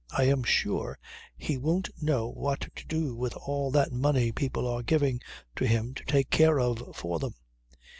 [0.09, 0.97] I am sure
[1.37, 5.21] he won't know what to do with all that money people are giving
[5.57, 7.35] to him to take care of for them.